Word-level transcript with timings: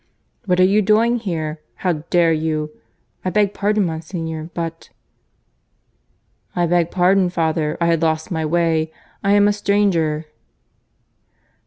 "What 0.47 0.59
are 0.59 0.63
you 0.63 0.81
doing 0.81 1.17
here? 1.17 1.61
How 1.75 1.93
dare 2.09 2.33
you 2.33 2.71
I 3.23 3.29
beg 3.29 3.53
pardon, 3.53 3.85
Monsignor, 3.85 4.49
but" 4.55 4.89
"I 6.55 6.65
beg 6.65 6.89
pardon, 6.89 7.29
father; 7.29 7.77
I 7.79 7.85
had 7.85 8.01
lost 8.01 8.31
my 8.31 8.43
way.... 8.43 8.91
I 9.23 9.33
am 9.33 9.47
a 9.47 9.53
stranger." 9.53 10.25